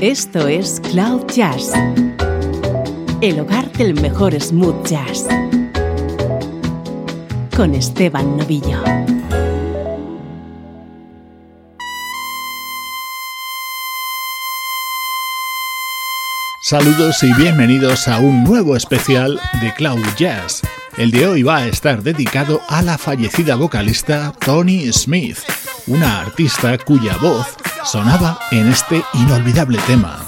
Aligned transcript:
Esto 0.00 0.46
es 0.46 0.80
Cloud 0.92 1.26
Jazz, 1.26 1.72
el 3.20 3.40
hogar 3.40 3.68
del 3.72 4.00
mejor 4.00 4.40
smooth 4.40 4.86
jazz, 4.86 5.26
con 7.56 7.74
Esteban 7.74 8.36
Novillo. 8.36 8.80
Saludos 16.60 17.20
y 17.24 17.32
bienvenidos 17.34 18.06
a 18.06 18.20
un 18.20 18.44
nuevo 18.44 18.76
especial 18.76 19.40
de 19.60 19.74
Cloud 19.74 20.04
Jazz. 20.16 20.62
El 20.96 21.10
de 21.10 21.26
hoy 21.26 21.42
va 21.42 21.56
a 21.56 21.66
estar 21.66 22.04
dedicado 22.04 22.60
a 22.68 22.82
la 22.82 22.98
fallecida 22.98 23.56
vocalista 23.56 24.32
Tony 24.38 24.92
Smith, 24.92 25.38
una 25.88 26.20
artista 26.20 26.78
cuya 26.78 27.16
voz 27.16 27.56
sonaba 27.84 28.38
en 28.50 28.68
este 28.68 29.02
inolvidable 29.14 29.78
tema. 29.86 30.27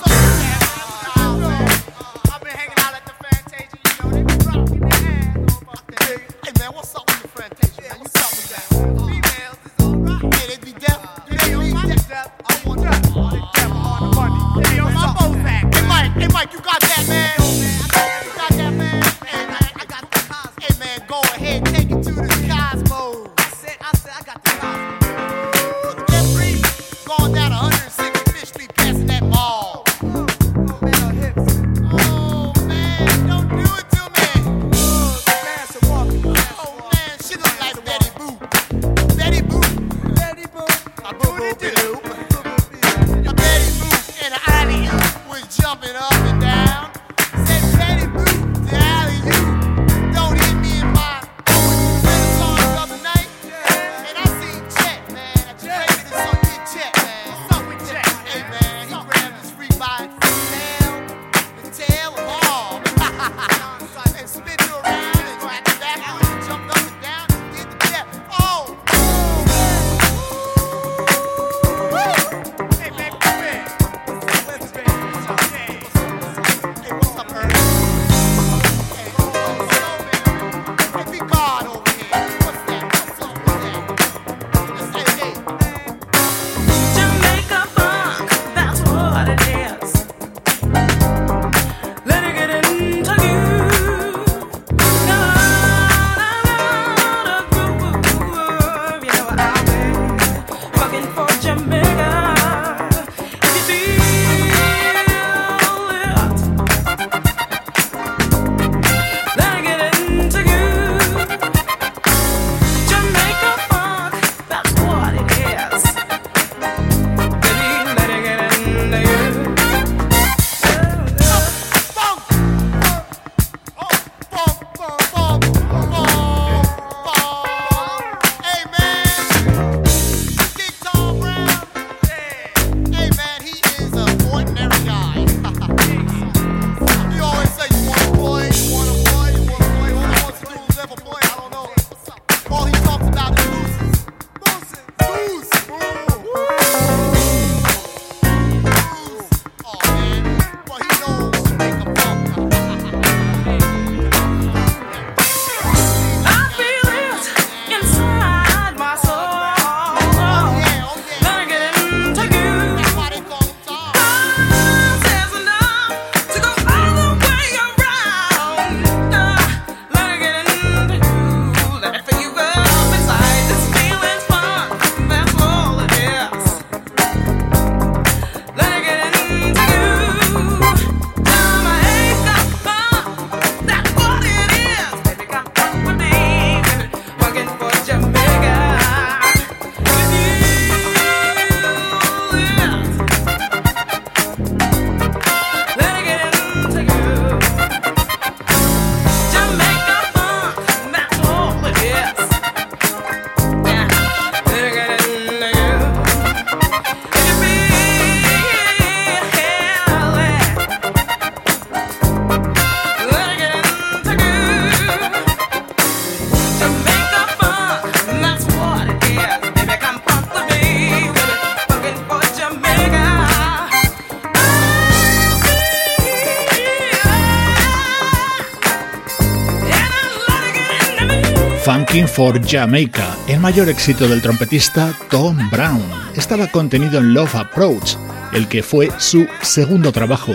For 232.20 232.38
Jamaica, 232.46 233.16
el 233.28 233.40
mayor 233.40 233.70
éxito 233.70 234.06
del 234.06 234.20
trompetista 234.20 234.94
Tom 235.08 235.38
Brown. 235.48 235.82
Estaba 236.14 236.48
contenido 236.48 236.98
en 236.98 237.14
Love 237.14 237.34
Approach, 237.34 237.94
el 238.34 238.46
que 238.46 238.62
fue 238.62 238.90
su 238.98 239.26
segundo 239.40 239.90
trabajo. 239.90 240.34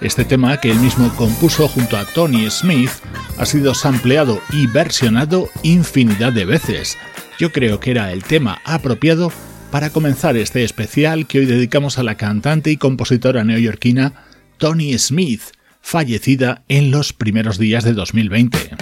Este 0.00 0.24
tema, 0.24 0.58
que 0.58 0.70
él 0.70 0.78
mismo 0.78 1.14
compuso 1.14 1.68
junto 1.68 1.98
a 1.98 2.06
Tony 2.06 2.48
Smith, 2.48 2.88
ha 3.36 3.44
sido 3.44 3.74
sampleado 3.74 4.40
y 4.50 4.66
versionado 4.66 5.50
infinidad 5.62 6.32
de 6.32 6.46
veces. 6.46 6.96
Yo 7.38 7.52
creo 7.52 7.80
que 7.80 7.90
era 7.90 8.12
el 8.12 8.24
tema 8.24 8.62
apropiado 8.64 9.30
para 9.70 9.90
comenzar 9.90 10.38
este 10.38 10.64
especial 10.64 11.26
que 11.26 11.40
hoy 11.40 11.44
dedicamos 11.44 11.98
a 11.98 12.02
la 12.02 12.14
cantante 12.14 12.70
y 12.70 12.78
compositora 12.78 13.44
neoyorquina 13.44 14.24
Tony 14.56 14.96
Smith, 14.96 15.42
fallecida 15.82 16.62
en 16.68 16.90
los 16.90 17.12
primeros 17.12 17.58
días 17.58 17.84
de 17.84 17.92
2020. 17.92 18.75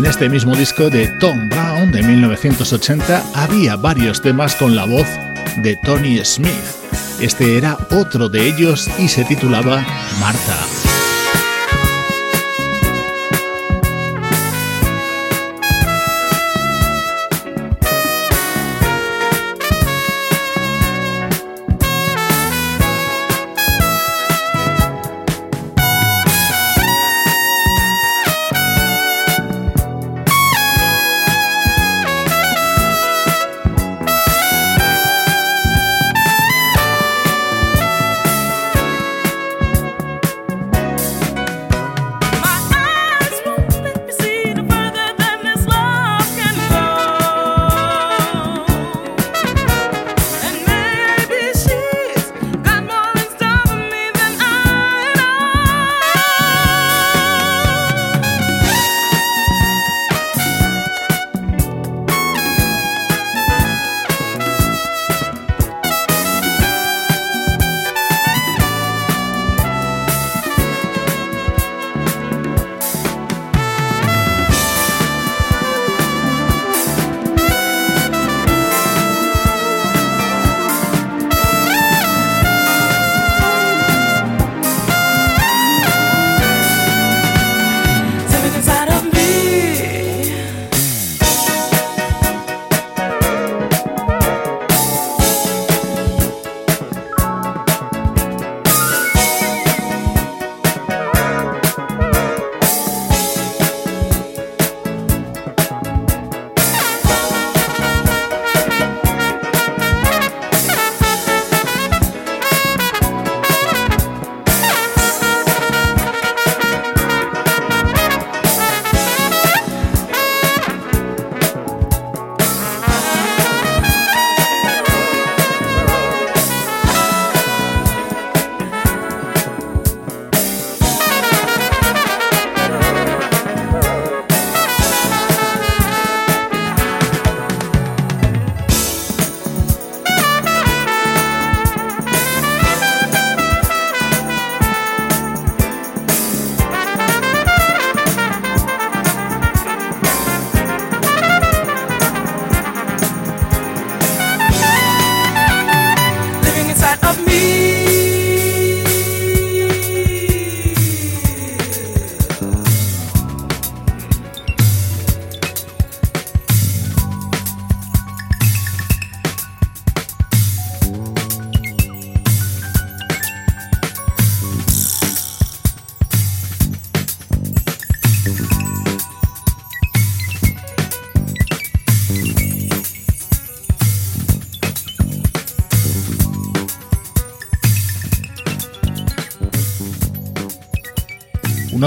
En 0.00 0.06
este 0.06 0.30
mismo 0.30 0.56
disco 0.56 0.88
de 0.88 1.08
Tom 1.08 1.50
Brown 1.50 1.92
de 1.92 2.02
1980 2.02 3.22
había 3.34 3.76
varios 3.76 4.22
temas 4.22 4.54
con 4.54 4.74
la 4.74 4.86
voz 4.86 5.06
de 5.58 5.76
Tony 5.76 6.24
Smith. 6.24 6.50
Este 7.20 7.58
era 7.58 7.76
otro 7.90 8.30
de 8.30 8.48
ellos 8.48 8.88
y 8.98 9.08
se 9.08 9.26
titulaba 9.26 9.84
Marta. 10.18 10.89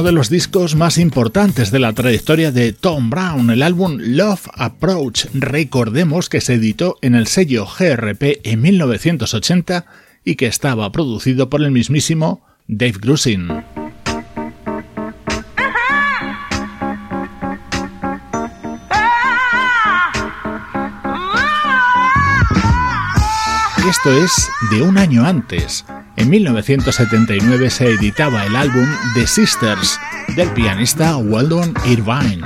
Uno 0.04 0.10
de 0.10 0.16
los 0.16 0.30
discos 0.30 0.76
más 0.76 0.98
importantes 0.98 1.72
de 1.72 1.80
la 1.80 1.94
trayectoria 1.94 2.52
de 2.52 2.74
Tom 2.74 3.10
Brown, 3.10 3.50
el 3.52 3.64
álbum 3.64 4.00
Love 4.02 4.50
Approach. 4.54 5.28
Recordemos 5.34 6.28
que 6.28 6.42
se 6.42 6.56
editó 6.56 6.98
en 7.02 7.16
el 7.16 7.26
sello 7.28 7.66
GRP 7.66 8.42
en 8.44 8.62
1980 8.62 9.86
y 10.26 10.36
que 10.36 10.48
estaba 10.48 10.92
producido 10.92 11.50
por 11.50 11.62
el 11.62 11.72
mismísimo 11.72 12.46
Dave 12.68 12.98
Grusin. 13.00 13.48
Esto 23.88 24.12
es 24.12 24.50
de 24.70 24.82
un 24.82 24.98
año 24.98 25.26
antes. 25.26 25.86
En 26.16 26.30
1979 26.30 27.70
se 27.70 27.86
editaba 27.90 28.46
el 28.46 28.56
álbum 28.56 28.88
The 29.16 29.26
Sisters 29.28 30.00
del 30.36 30.50
pianista 30.50 31.18
Weldon 31.18 31.74
Irvine. 31.86 32.42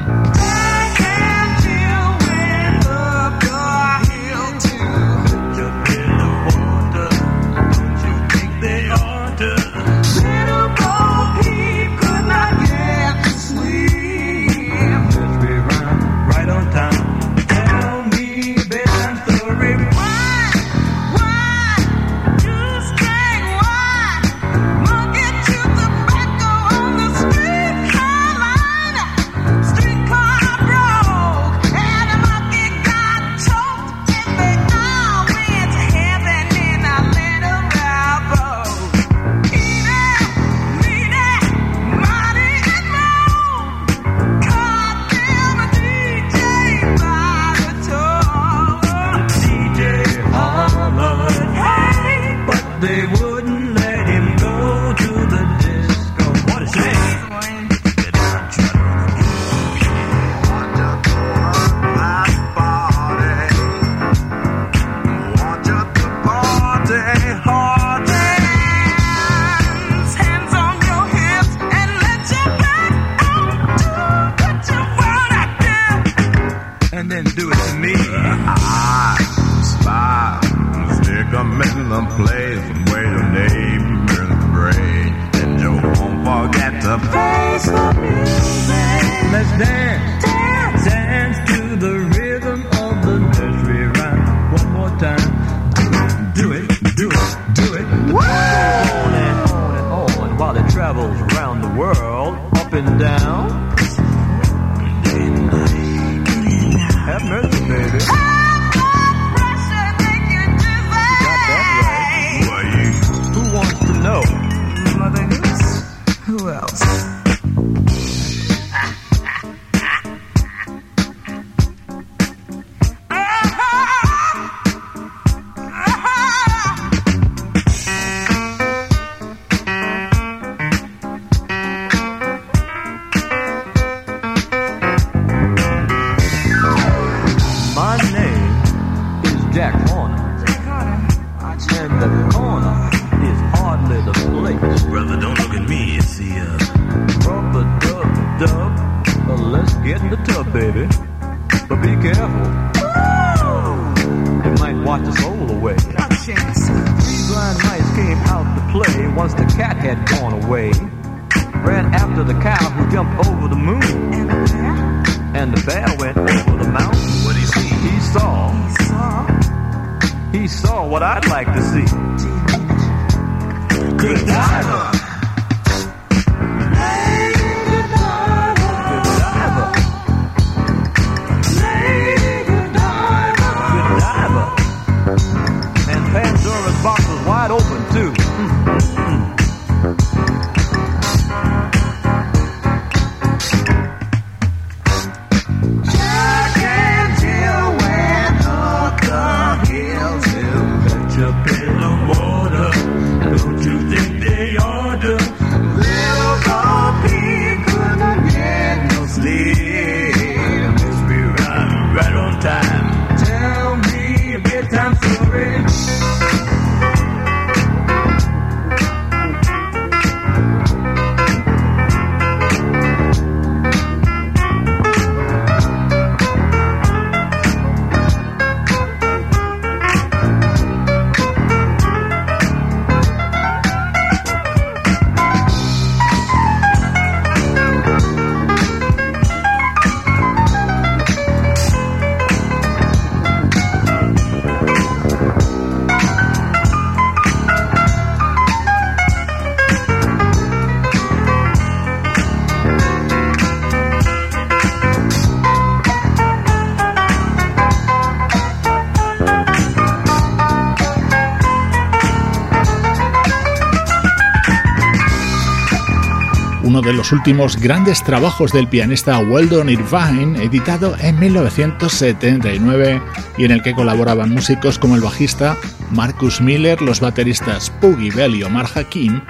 De 266.81 266.93
los 266.93 267.11
últimos 267.11 267.57
grandes 267.57 268.03
trabajos 268.03 268.51
del 268.51 268.67
pianista 268.67 269.17
Weldon 269.19 269.69
Irvine, 269.69 270.43
editado 270.43 270.95
en 270.99 271.19
1979 271.19 273.01
y 273.37 273.45
en 273.45 273.51
el 273.51 273.61
que 273.61 273.73
colaboraban 273.73 274.31
músicos 274.31 274.77
como 274.77 274.95
el 274.95 275.01
bajista 275.01 275.57
Marcus 275.91 276.41
Miller, 276.41 276.81
los 276.81 276.99
bateristas 276.99 277.69
Puggy 277.81 278.09
Bell 278.09 278.35
y 278.35 278.43
Omar 278.43 278.67
Hakim 278.75 279.21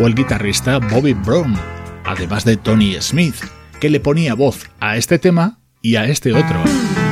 o 0.00 0.06
el 0.06 0.14
guitarrista 0.14 0.78
Bobby 0.78 1.12
Brown, 1.14 1.54
además 2.04 2.44
de 2.44 2.56
Tony 2.56 2.94
Smith, 3.00 3.36
que 3.80 3.90
le 3.90 4.00
ponía 4.00 4.34
voz 4.34 4.70
a 4.80 4.96
este 4.96 5.18
tema 5.18 5.58
y 5.82 5.96
a 5.96 6.06
este 6.06 6.32
otro. 6.32 7.03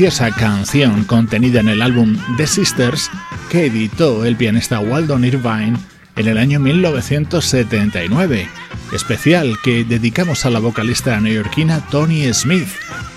Preciosa 0.00 0.30
canción 0.30 1.04
contenida 1.04 1.60
en 1.60 1.68
el 1.68 1.82
álbum 1.82 2.16
The 2.38 2.46
Sisters 2.46 3.10
que 3.50 3.66
editó 3.66 4.24
el 4.24 4.34
pianista 4.34 4.80
Waldon 4.80 5.26
Irvine 5.26 5.76
en 6.16 6.26
el 6.26 6.38
año 6.38 6.58
1979, 6.58 8.48
especial 8.94 9.58
que 9.62 9.84
dedicamos 9.84 10.46
a 10.46 10.50
la 10.50 10.58
vocalista 10.58 11.20
neoyorquina 11.20 11.84
Tony 11.90 12.32
Smith, 12.32 12.68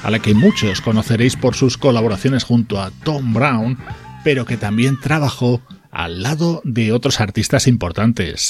a 0.04 0.12
la 0.12 0.20
que 0.20 0.34
muchos 0.34 0.82
conoceréis 0.82 1.38
por 1.38 1.56
sus 1.56 1.78
colaboraciones 1.78 2.44
junto 2.44 2.82
a 2.82 2.92
Tom 2.92 3.34
Brown, 3.34 3.78
pero 4.26 4.44
que 4.44 4.58
también 4.58 5.00
trabajó 5.00 5.62
al 5.90 6.22
lado 6.22 6.60
de 6.66 6.92
otros 6.92 7.22
artistas 7.22 7.66
importantes. 7.68 8.50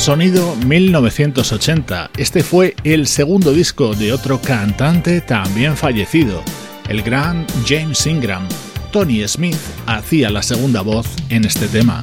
Sonido 0.00 0.56
1980. 0.56 2.12
Este 2.16 2.42
fue 2.42 2.74
el 2.84 3.06
segundo 3.06 3.52
disco 3.52 3.94
de 3.94 4.14
otro 4.14 4.40
cantante 4.40 5.20
también 5.20 5.76
fallecido, 5.76 6.42
el 6.88 7.02
gran 7.02 7.46
James 7.66 8.06
Ingram. 8.06 8.48
Tony 8.92 9.28
Smith 9.28 9.60
hacía 9.84 10.30
la 10.30 10.42
segunda 10.42 10.80
voz 10.80 11.06
en 11.28 11.44
este 11.44 11.66
tema. 11.66 12.02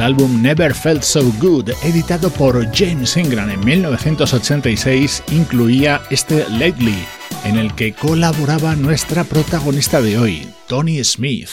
Álbum 0.00 0.42
Never 0.42 0.74
Felt 0.74 1.02
So 1.02 1.22
Good, 1.40 1.70
editado 1.82 2.30
por 2.30 2.66
James 2.74 3.16
Ingram 3.16 3.50
en 3.50 3.64
1986, 3.64 5.22
incluía 5.32 6.00
este 6.10 6.46
Lately, 6.48 7.04
en 7.44 7.58
el 7.58 7.74
que 7.74 7.92
colaboraba 7.92 8.76
nuestra 8.76 9.24
protagonista 9.24 10.00
de 10.00 10.18
hoy, 10.18 10.48
Tony 10.68 11.02
Smith. 11.04 11.50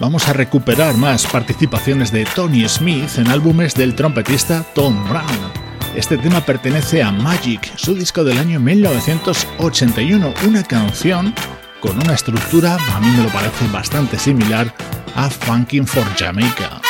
Vamos 0.00 0.28
a 0.28 0.32
recuperar 0.32 0.96
más 0.96 1.26
participaciones 1.26 2.12
de 2.12 2.24
Tony 2.24 2.68
Smith 2.68 3.18
en 3.18 3.28
álbumes 3.28 3.74
del 3.74 3.94
trompetista 3.94 4.64
Tom 4.74 5.08
Brown. 5.08 5.52
Este 5.96 6.16
tema 6.18 6.40
pertenece 6.40 7.02
a 7.02 7.10
Magic, 7.10 7.76
su 7.76 7.94
disco 7.94 8.22
del 8.22 8.38
año 8.38 8.60
1981, 8.60 10.34
una 10.46 10.62
canción 10.62 11.34
con 11.80 11.96
una 11.96 12.14
estructura, 12.14 12.76
a 12.94 13.00
mí 13.00 13.08
me 13.16 13.22
lo 13.22 13.28
parece 13.28 13.66
bastante 13.68 14.18
similar 14.18 14.72
a 15.14 15.28
Funkin' 15.28 15.86
for 15.86 16.04
Jamaica. 16.16 16.80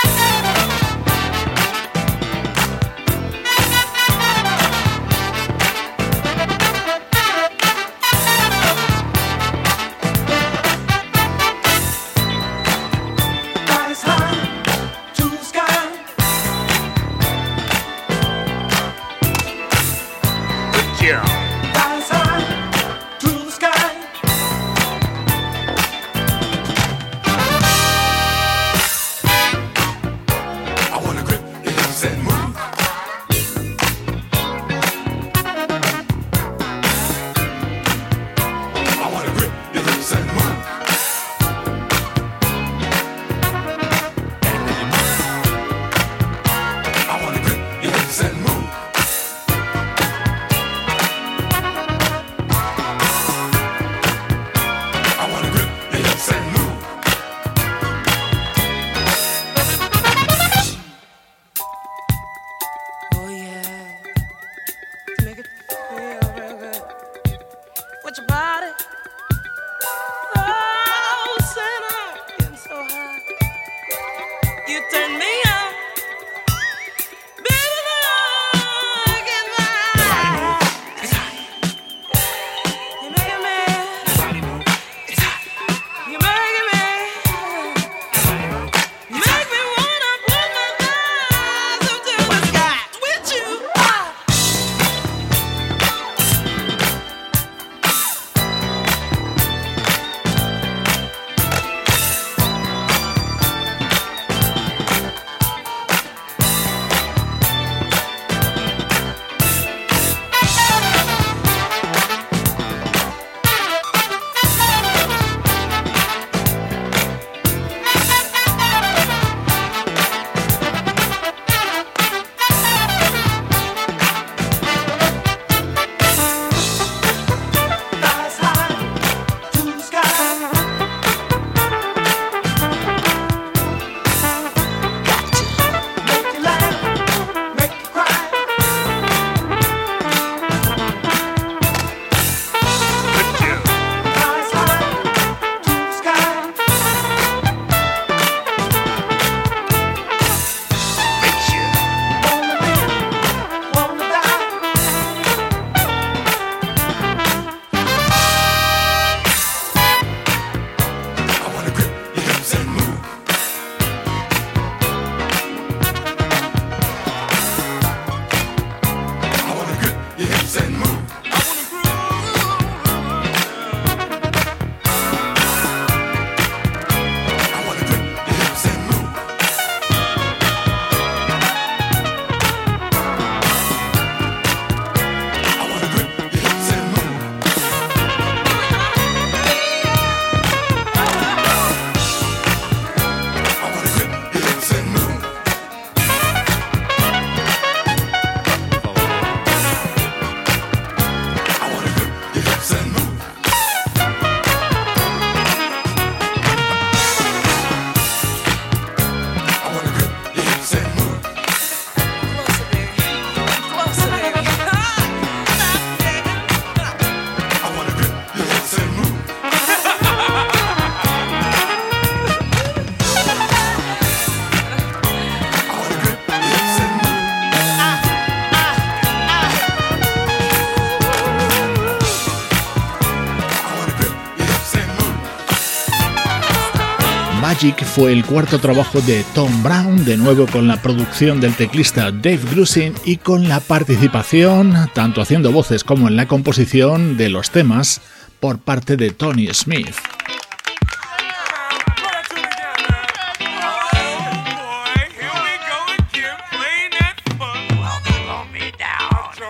Fue 237.59 238.13
el 238.13 238.25
cuarto 238.25 238.61
trabajo 238.61 239.01
de 239.01 239.25
Tom 239.35 239.65
Brown, 239.65 240.05
de 240.05 240.17
nuevo 240.17 240.47
con 240.47 240.69
la 240.69 240.81
producción 240.81 241.41
del 241.41 241.55
teclista 241.55 242.13
Dave 242.13 242.39
Grusin 242.53 242.95
y 243.05 243.17
con 243.17 243.49
la 243.49 243.59
participación, 243.59 244.89
tanto 244.95 245.21
haciendo 245.21 245.51
voces 245.51 245.83
como 245.83 246.07
en 246.07 246.15
la 246.15 246.29
composición 246.29 247.17
de 247.17 247.31
los 247.31 247.51
temas, 247.51 248.01
por 248.39 248.59
parte 248.61 248.97
de 248.97 249.11
Tony 249.11 249.49
Smith. 249.53 249.97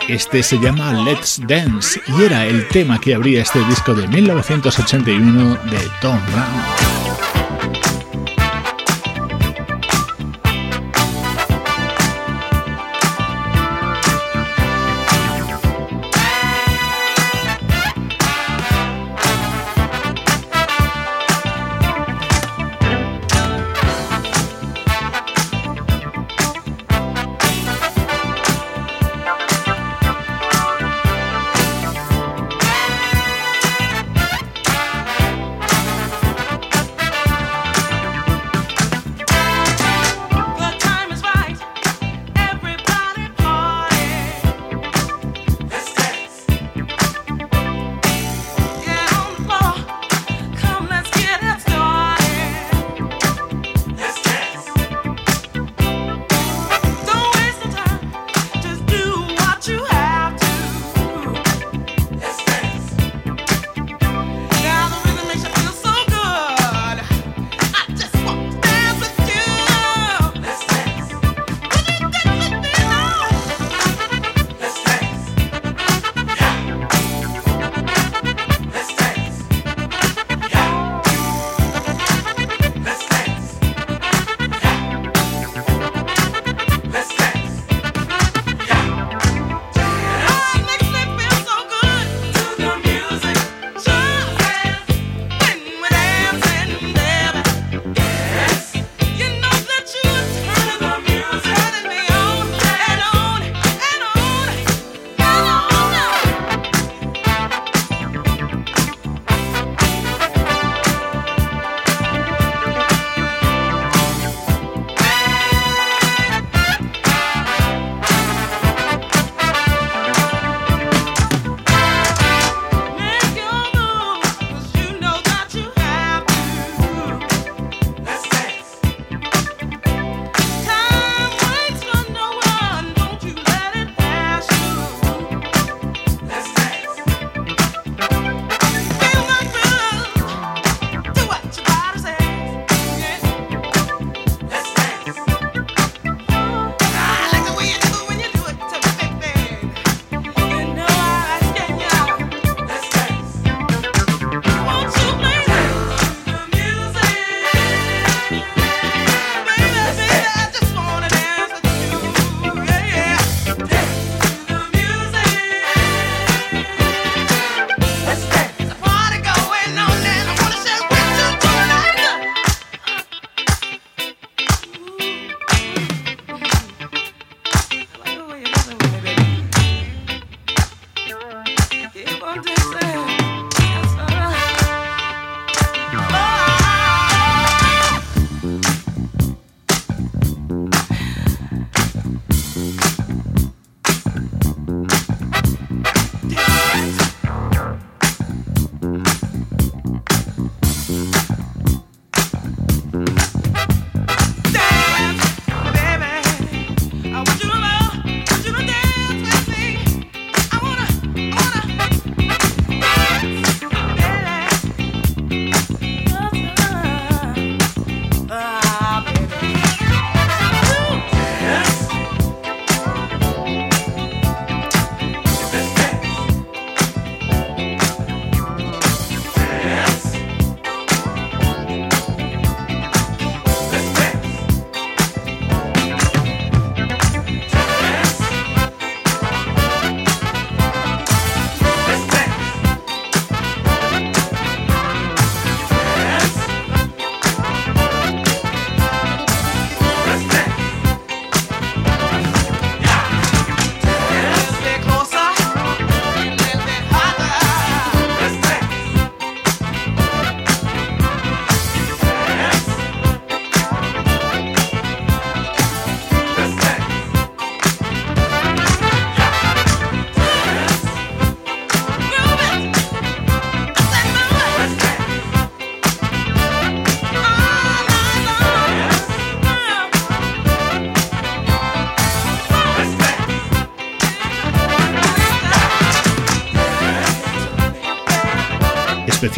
Este 0.08 0.42
se 0.42 0.58
llama 0.58 0.94
Let's 1.04 1.42
Dance 1.46 2.00
y 2.06 2.22
era 2.22 2.46
el 2.46 2.66
tema 2.68 2.98
que 2.98 3.14
abría 3.14 3.42
este 3.42 3.62
disco 3.66 3.92
de 3.92 4.08
1981 4.08 5.58
de 5.64 5.90
Tom 6.00 6.18
Brown. 6.32 6.87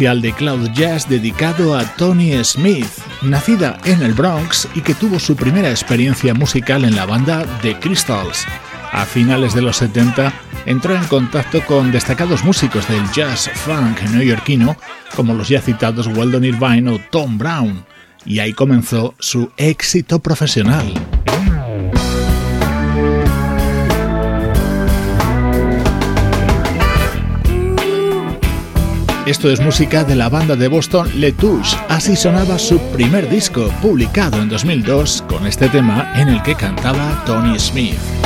De 0.01 0.33
Cloud 0.33 0.71
Jazz 0.73 1.07
dedicado 1.07 1.77
a 1.77 1.85
Tony 1.95 2.43
Smith, 2.43 2.87
nacida 3.21 3.77
en 3.85 4.01
el 4.01 4.13
Bronx 4.13 4.67
y 4.73 4.81
que 4.81 4.95
tuvo 4.95 5.19
su 5.19 5.35
primera 5.35 5.69
experiencia 5.69 6.33
musical 6.33 6.85
en 6.85 6.95
la 6.95 7.05
banda 7.05 7.45
The 7.61 7.77
Crystals. 7.77 8.47
A 8.91 9.05
finales 9.05 9.53
de 9.53 9.61
los 9.61 9.77
70 9.77 10.33
entró 10.65 10.95
en 10.95 11.03
contacto 11.03 11.63
con 11.67 11.91
destacados 11.91 12.43
músicos 12.43 12.87
del 12.87 13.07
jazz 13.11 13.51
funk 13.53 14.01
neoyorquino 14.11 14.75
como 15.15 15.35
los 15.35 15.49
ya 15.49 15.61
citados 15.61 16.07
Weldon 16.07 16.45
Irvine 16.45 16.89
o 16.89 16.99
Tom 17.11 17.37
Brown, 17.37 17.85
y 18.25 18.39
ahí 18.39 18.53
comenzó 18.53 19.13
su 19.19 19.51
éxito 19.55 20.17
profesional. 20.17 20.91
Esto 29.31 29.49
es 29.49 29.61
música 29.61 30.03
de 30.03 30.13
la 30.13 30.27
banda 30.27 30.57
de 30.57 30.67
Boston 30.67 31.09
Les 31.15 31.33
Touches. 31.37 31.77
Así 31.87 32.17
sonaba 32.17 32.59
su 32.59 32.77
primer 32.91 33.29
disco, 33.29 33.73
publicado 33.81 34.41
en 34.41 34.49
2002, 34.49 35.23
con 35.25 35.47
este 35.47 35.69
tema 35.69 36.11
en 36.17 36.27
el 36.27 36.43
que 36.43 36.53
cantaba 36.53 37.23
Tony 37.25 37.57
Smith. 37.57 38.20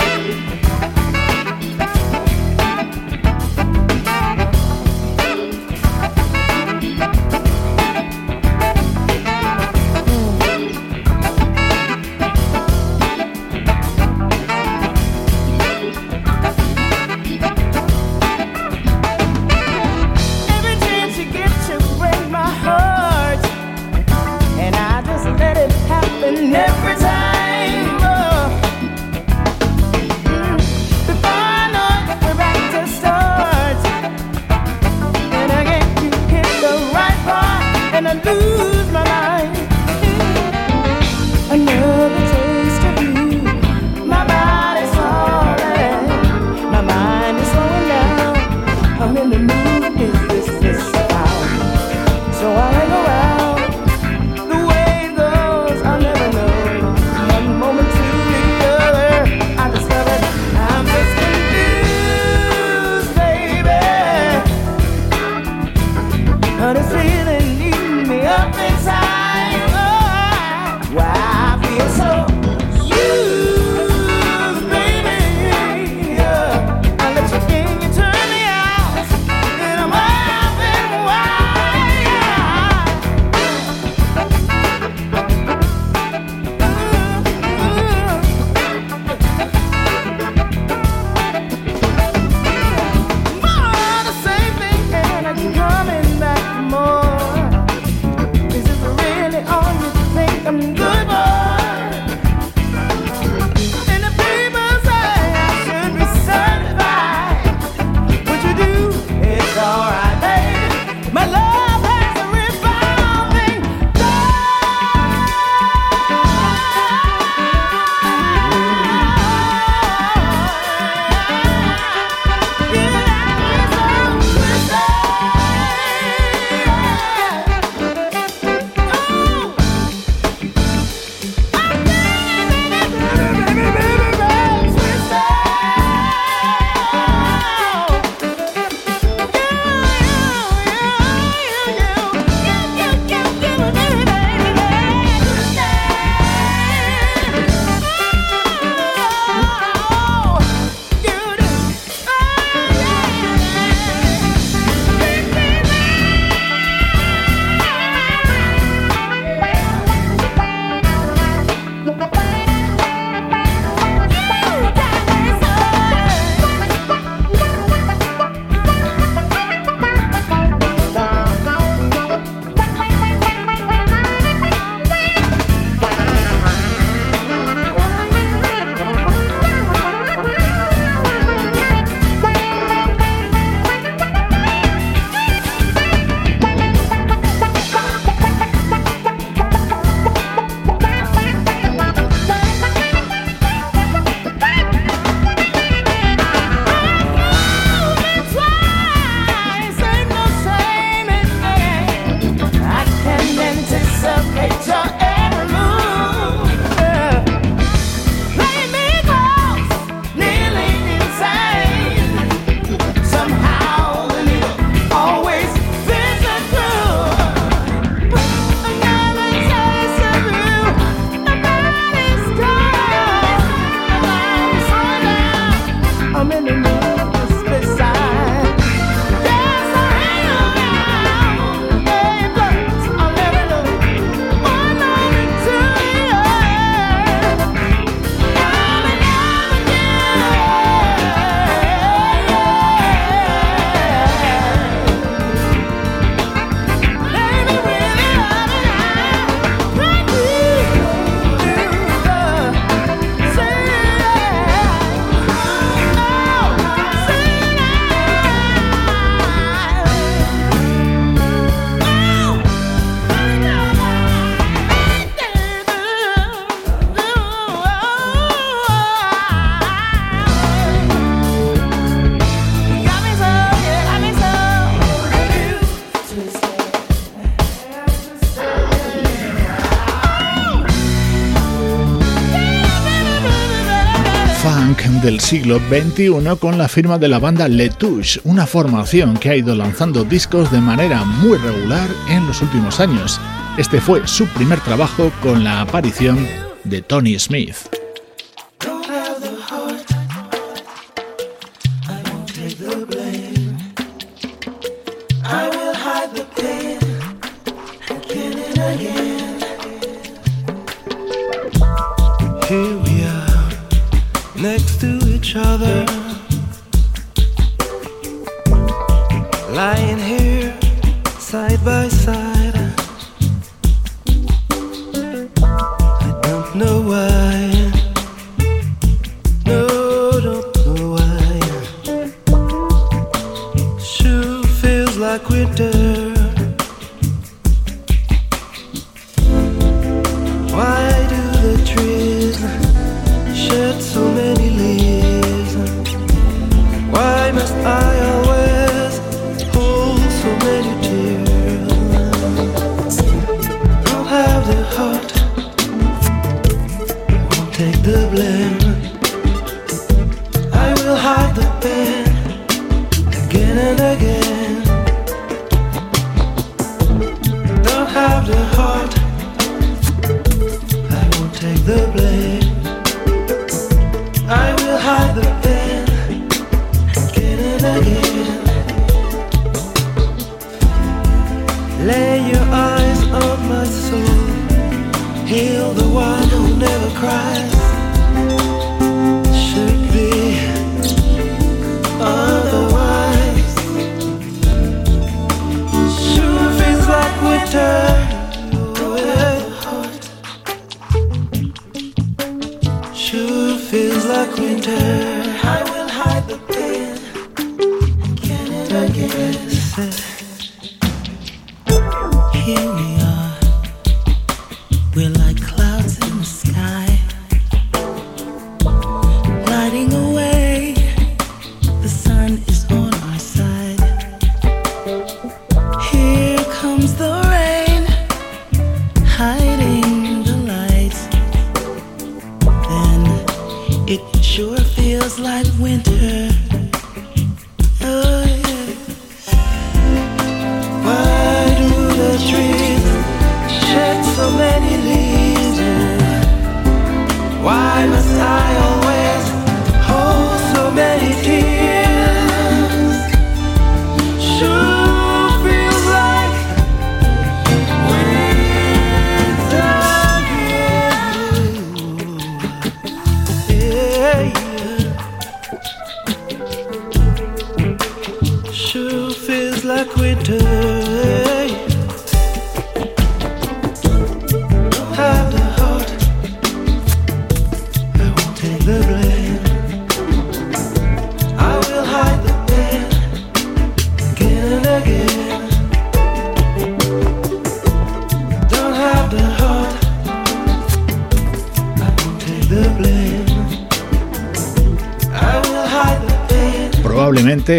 Siglo 285.26 285.58
XXI 285.58 286.38
con 286.40 286.60
la 286.60 286.68
firma 286.68 287.00
de 287.00 287.08
la 287.08 287.18
banda 287.18 287.48
Letouche, 287.48 288.22
una 288.26 288.46
formación 288.46 289.18
que 289.18 289.32
ha 289.32 289.36
ido 289.36 289.56
lanzando 289.56 290.04
discos 290.04 290.52
de 290.52 290.62
manera 290.62 291.04
muy 291.04 291.40
regular 291.40 291.90
en 292.10 292.28
los 292.28 292.44
últimos 292.44 292.80
años. 292.80 293.20
Este 293.58 293.82
fue 293.82 294.08
su 294.08 294.28
primer 294.28 294.60
trabajo 294.60 295.12
con 295.24 295.44
la 295.44 295.62
aparición 295.62 296.28
de 296.64 296.84
Tony 296.84 297.18
Smith. 297.18 297.75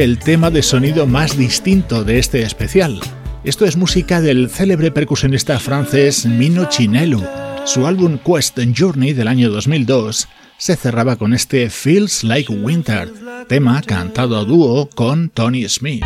El 0.02 0.18
tema 0.18 0.50
de 0.50 0.62
sonido 0.62 1.06
más 1.06 1.38
distinto 1.38 2.04
de 2.04 2.18
este 2.18 2.42
especial. 2.42 3.00
Esto 3.44 3.64
es 3.64 3.76
música 3.76 4.20
del 4.20 4.50
célebre 4.50 4.90
percusionista 4.90 5.58
francés 5.58 6.26
Mino 6.26 6.66
Chinelu. 6.68 7.22
Su 7.64 7.86
álbum 7.86 8.18
Quest 8.18 8.58
Journey 8.76 9.12
del 9.12 9.28
año 9.28 9.50
2002 9.50 10.28
se 10.58 10.76
cerraba 10.76 11.16
con 11.16 11.32
este 11.32 11.70
Feels 11.70 12.24
Like 12.24 12.52
Winter, 12.52 13.10
tema 13.48 13.80
cantado 13.82 14.38
a 14.38 14.44
dúo 14.44 14.88
con 14.90 15.30
Tony 15.30 15.68
Smith. 15.68 16.04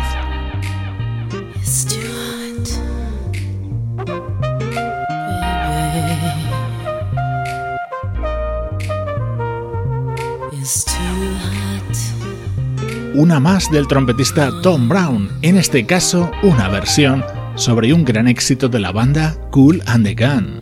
Una 13.13 13.41
más 13.41 13.69
del 13.69 13.87
trompetista 13.87 14.49
Tom 14.61 14.87
Brown, 14.87 15.29
en 15.41 15.57
este 15.57 15.85
caso 15.85 16.31
una 16.43 16.69
versión 16.69 17.25
sobre 17.55 17.93
un 17.93 18.05
gran 18.05 18.29
éxito 18.29 18.69
de 18.69 18.79
la 18.79 18.93
banda 18.93 19.35
Cool 19.51 19.83
and 19.85 20.05
the 20.05 20.15
Gun. 20.15 20.61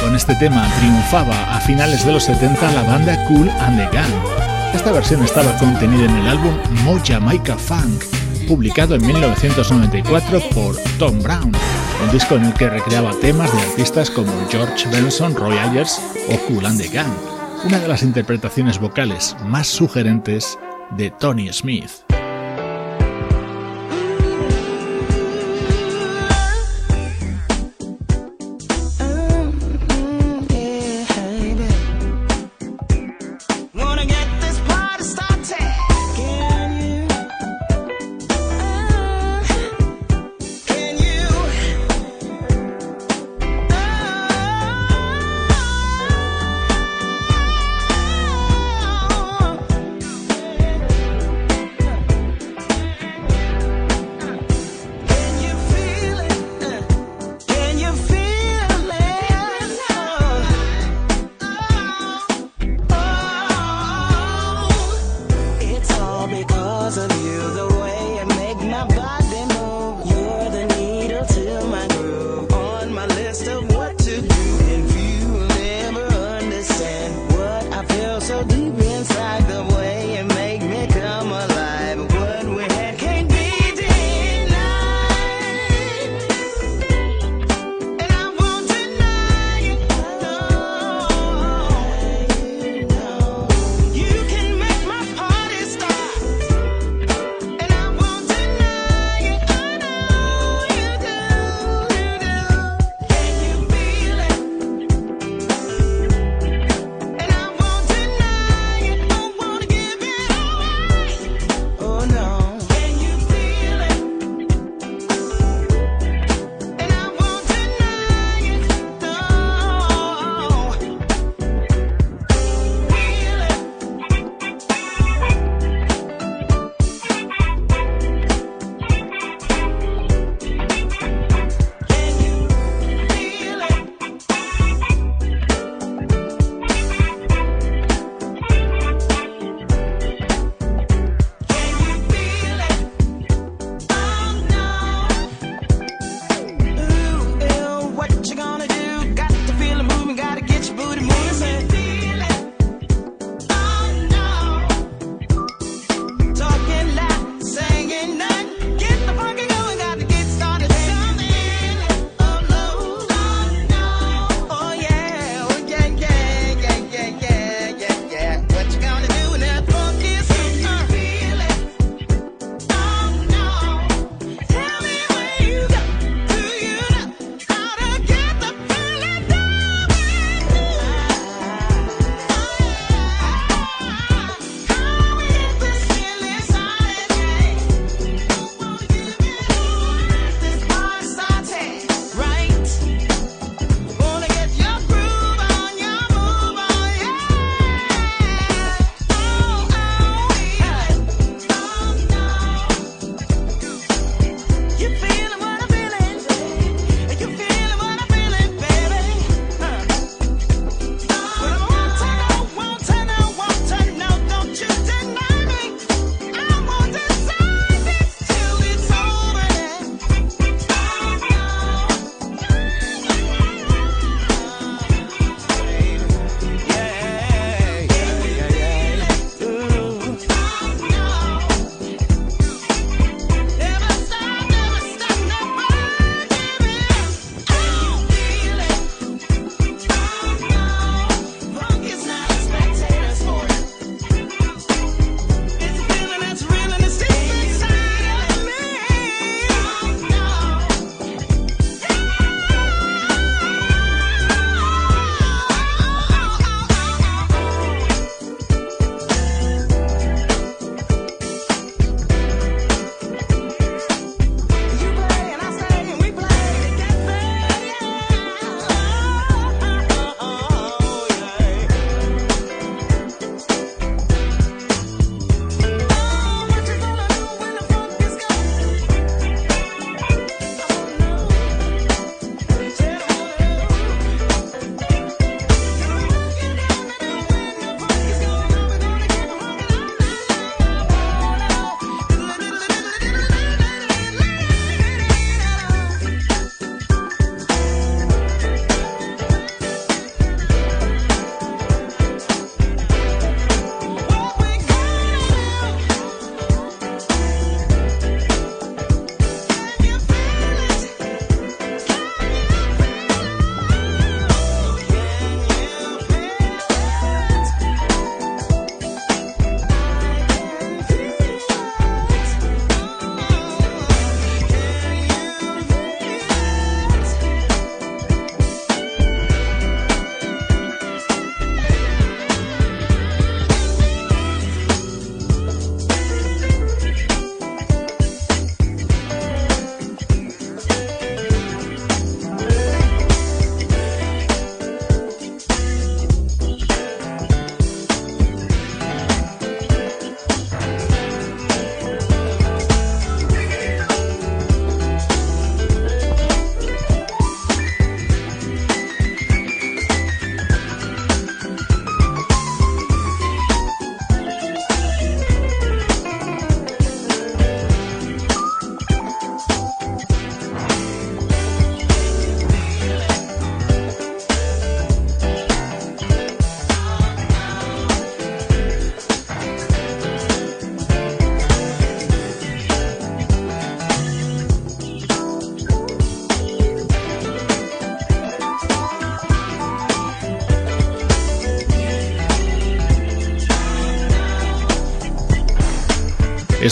Con 0.00 0.16
este 0.16 0.34
tema 0.36 0.66
triunfaba 0.78 1.54
a 1.54 1.60
finales 1.60 2.06
de 2.06 2.12
los 2.12 2.24
70 2.24 2.72
la 2.72 2.82
banda 2.82 3.26
Cool 3.26 3.50
and 3.50 3.76
the 3.76 3.94
Gang. 3.94 4.10
Esta 4.72 4.90
versión 4.90 5.22
estaba 5.22 5.54
contenida 5.58 6.06
en 6.06 6.16
el 6.16 6.28
álbum 6.28 6.54
Mo 6.82 6.98
Jamaica 7.04 7.58
Funk, 7.58 8.04
publicado 8.48 8.94
en 8.94 9.06
1994 9.06 10.40
por 10.54 10.76
Tom 10.98 11.22
Brown, 11.22 11.52
un 12.02 12.10
disco 12.10 12.36
en 12.36 12.46
el 12.46 12.54
que 12.54 12.70
recreaba 12.70 13.12
temas 13.20 13.52
de 13.52 13.60
artistas 13.60 14.08
como 14.08 14.32
George 14.48 14.88
Benson, 14.88 15.34
Roy 15.34 15.58
Ayers 15.58 16.00
o 16.30 16.38
Cool 16.48 16.64
and 16.64 16.80
the 16.80 16.88
Gang, 16.88 17.12
una 17.66 17.78
de 17.78 17.88
las 17.88 18.02
interpretaciones 18.02 18.78
vocales 18.78 19.36
más 19.44 19.66
sugerentes 19.66 20.58
de 20.96 21.10
Tony 21.10 21.52
Smith. 21.52 22.13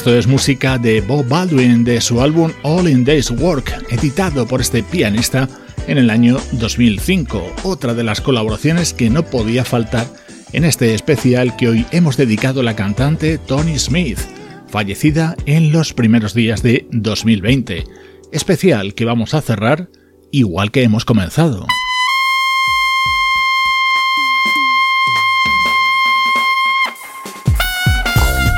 Esto 0.02 0.18
es 0.18 0.26
música 0.26 0.78
de 0.78 1.00
Bob 1.00 1.28
Baldwin 1.28 1.84
de 1.84 2.00
su 2.00 2.20
álbum 2.20 2.50
All 2.64 2.88
in 2.88 3.04
Day's 3.04 3.30
Work, 3.30 3.86
editado 3.88 4.48
por 4.48 4.60
este 4.60 4.82
pianista 4.82 5.48
en 5.86 5.96
el 5.96 6.10
año 6.10 6.38
2005, 6.54 7.52
otra 7.62 7.94
de 7.94 8.02
las 8.02 8.20
colaboraciones 8.20 8.94
que 8.94 9.10
no 9.10 9.22
podía 9.22 9.64
faltar 9.64 10.08
en 10.52 10.64
este 10.64 10.94
especial 10.94 11.54
que 11.56 11.68
hoy 11.68 11.86
hemos 11.92 12.16
dedicado 12.16 12.62
a 12.62 12.64
la 12.64 12.74
cantante 12.74 13.38
Tony 13.38 13.78
Smith, 13.78 14.18
fallecida 14.66 15.36
en 15.46 15.70
los 15.70 15.92
primeros 15.92 16.34
días 16.34 16.64
de 16.64 16.88
2020. 16.90 17.84
Especial 18.32 18.94
que 18.94 19.04
vamos 19.04 19.34
a 19.34 19.40
cerrar 19.40 19.88
igual 20.32 20.72
que 20.72 20.82
hemos 20.82 21.04
comenzado. 21.04 21.64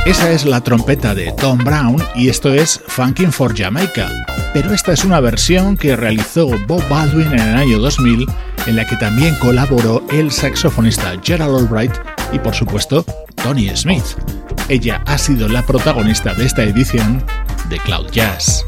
Esa 0.04 0.30
es 0.32 0.44
la 0.44 0.60
trompeta 0.60 1.14
de 1.14 1.32
Tom 1.32 1.58
Brown 1.64 1.96
y 2.14 2.28
esto 2.28 2.52
es 2.52 2.78
Funkin' 2.88 3.32
for 3.32 3.56
Jamaica, 3.56 4.10
pero 4.52 4.74
esta 4.74 4.92
es 4.92 5.02
una 5.02 5.18
versión 5.18 5.78
que 5.78 5.96
realizó 5.96 6.48
Bob 6.66 6.86
Baldwin 6.90 7.32
en 7.32 7.38
el 7.38 7.56
año 7.56 7.78
2000 7.78 8.26
en 8.66 8.76
la 8.76 8.86
que 8.86 8.96
también 8.96 9.34
colaboró 9.36 10.04
el 10.10 10.30
saxofonista 10.30 11.14
Gerald 11.22 11.56
Albright 11.56 11.94
y 12.32 12.38
por 12.38 12.54
supuesto 12.54 13.06
Tony 13.42 13.74
Smith. 13.74 14.04
Ella 14.68 15.02
ha 15.06 15.16
sido 15.16 15.48
la 15.48 15.62
protagonista 15.62 16.34
de 16.34 16.44
esta 16.44 16.64
edición 16.64 17.24
de 17.70 17.78
Cloud 17.78 18.10
Jazz. 18.10 18.62